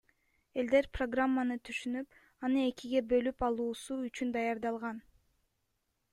Элдер 0.61 0.87
программаны 0.97 1.57
түшүнүп, 1.69 2.17
аны 2.49 2.65
экиге 2.71 3.03
бөлүп 3.13 3.47
алуусу 3.49 4.01
үчүн 4.09 4.35
даярдалган. 4.39 5.05